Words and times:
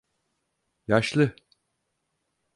Yaşlı… 0.87 1.35